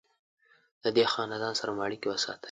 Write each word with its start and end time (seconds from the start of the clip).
له 0.83 0.89
دې 0.95 1.03
خاندان 1.13 1.53
سره 1.59 1.69
مو 1.75 1.81
اړیکې 1.87 2.07
وساتلې. 2.09 2.39